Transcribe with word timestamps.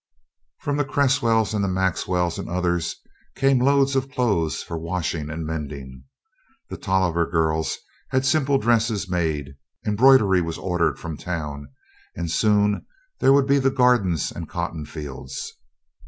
From 0.61 0.77
the 0.77 0.83
Cresswells 0.83 1.53
and 1.53 1.63
the 1.63 1.67
Maxwells 1.67 2.39
and 2.39 2.49
others 2.49 2.95
came 3.35 3.59
loads 3.59 3.95
of 3.95 4.09
clothes 4.09 4.63
for 4.63 4.75
washing 4.75 5.29
and 5.29 5.45
mending. 5.45 6.05
The 6.71 6.77
Tolliver 6.77 7.27
girls 7.29 7.77
had 8.09 8.25
simple 8.25 8.57
dresses 8.57 9.07
made, 9.07 9.57
embroidery 9.85 10.41
was 10.41 10.57
ordered 10.57 10.97
from 10.97 11.17
town, 11.17 11.67
and 12.15 12.31
soon 12.31 12.87
there 13.19 13.31
would 13.31 13.45
be 13.45 13.59
the 13.59 13.69
gardens 13.69 14.31
and 14.31 14.49
cotton 14.49 14.85
fields. 14.87 15.53